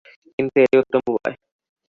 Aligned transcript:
কিন্তু 0.35 0.55
এটাই 0.63 0.79
উত্তম 0.83 1.01
উপায়। 1.09 1.35